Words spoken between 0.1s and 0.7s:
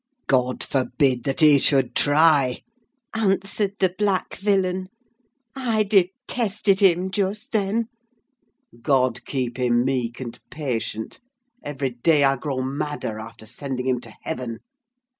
"God